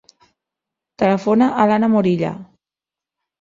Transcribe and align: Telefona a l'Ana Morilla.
Telefona 1.03 1.51
a 1.51 1.67
l'Ana 1.73 1.91
Morilla. 1.97 2.33